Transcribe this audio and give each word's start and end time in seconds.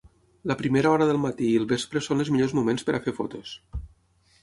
La 0.51 0.55
primera 0.61 0.93
hora 0.93 1.07
del 1.09 1.19
matí 1.27 1.51
i 1.51 1.61
el 1.63 1.69
vespre 1.73 2.03
són 2.09 2.25
les 2.25 2.35
millors 2.37 2.59
moments 2.63 2.91
per 2.91 3.01
fer 3.07 3.19
fotos. 3.23 3.57